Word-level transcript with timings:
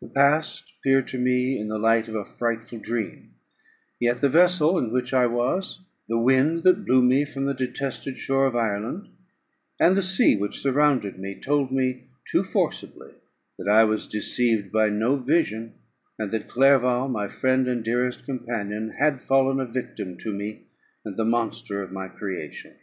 The 0.00 0.06
past 0.06 0.74
appeared 0.78 1.08
to 1.08 1.18
me 1.18 1.58
in 1.58 1.66
the 1.66 1.76
light 1.76 2.06
of 2.06 2.14
a 2.14 2.24
frightful 2.24 2.78
dream; 2.78 3.34
yet 3.98 4.20
the 4.20 4.28
vessel 4.28 4.78
in 4.78 4.92
which 4.92 5.12
I 5.12 5.26
was, 5.26 5.82
the 6.06 6.20
wind 6.20 6.62
that 6.62 6.84
blew 6.86 7.02
me 7.02 7.24
from 7.24 7.46
the 7.46 7.52
detested 7.52 8.16
shore 8.16 8.46
of 8.46 8.54
Ireland, 8.54 9.08
and 9.80 9.96
the 9.96 10.02
sea 10.04 10.36
which 10.36 10.60
surrounded 10.60 11.18
me, 11.18 11.34
told 11.34 11.72
me 11.72 12.04
too 12.24 12.44
forcibly 12.44 13.14
that 13.58 13.66
I 13.66 13.82
was 13.82 14.06
deceived 14.06 14.70
by 14.70 14.88
no 14.88 15.16
vision, 15.16 15.74
and 16.16 16.30
that 16.30 16.46
Clerval, 16.48 17.08
my 17.08 17.26
friend 17.26 17.66
and 17.66 17.82
dearest 17.82 18.24
companion, 18.24 18.90
had 19.00 19.20
fallen 19.20 19.58
a 19.58 19.66
victim 19.66 20.16
to 20.18 20.32
me 20.32 20.66
and 21.04 21.16
the 21.16 21.24
monster 21.24 21.82
of 21.82 21.90
my 21.90 22.06
creation. 22.06 22.76